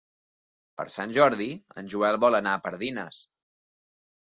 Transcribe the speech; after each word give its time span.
Per 0.79 0.85
Sant 0.93 1.13
Jordi 1.17 1.47
en 1.83 1.93
Joel 1.95 2.19
vol 2.25 2.39
anar 2.41 2.57
a 2.61 2.65
Pardines. 2.67 3.23